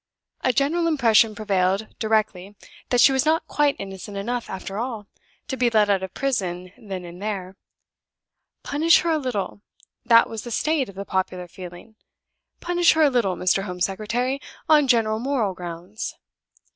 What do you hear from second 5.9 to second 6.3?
out of